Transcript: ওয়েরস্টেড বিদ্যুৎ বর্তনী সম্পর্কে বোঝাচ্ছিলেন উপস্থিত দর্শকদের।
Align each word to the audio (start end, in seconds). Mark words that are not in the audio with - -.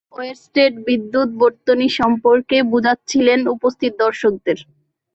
ওয়েরস্টেড 0.13 0.73
বিদ্যুৎ 0.87 1.29
বর্তনী 1.41 1.87
সম্পর্কে 1.99 2.57
বোঝাচ্ছিলেন 2.71 3.39
উপস্থিত 3.55 3.91
দর্শকদের। 4.03 4.57